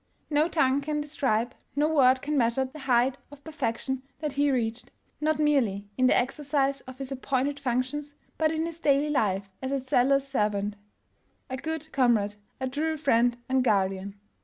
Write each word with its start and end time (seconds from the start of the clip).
No 0.31 0.47
tongue 0.47 0.81
can 0.81 0.99
describe, 0.99 1.53
no 1.75 1.87
word 1.87 2.23
can 2.23 2.35
measure 2.35 2.65
the 2.65 2.79
height 2.79 3.19
of 3.29 3.43
perfection 3.43 4.01
that 4.17 4.33
he 4.33 4.49
reached— 4.49 4.89
not 5.21 5.37
merely 5.37 5.91
in 5.95 6.07
the 6.07 6.17
exercise 6.17 6.81
of 6.87 6.97
his 6.97 7.11
appointed 7.11 7.59
functions 7.59 8.15
but 8.39 8.51
in 8.51 8.65
his 8.65 8.79
daily 8.79 9.11
life 9.11 9.47
as 9.61 9.71
a 9.71 9.77
zealous 9.77 10.27
servant, 10.27 10.75
a 11.51 11.57
good 11.57 11.91
comrade, 11.91 12.33
a 12.59 12.67
true 12.67 12.97
friend 12.97 13.37
and 13.47 13.63
guardian. 13.63 14.15